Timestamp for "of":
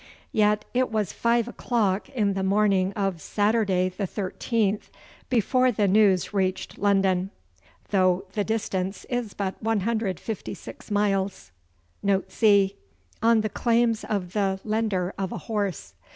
2.93-3.21, 14.03-14.33, 15.19-15.31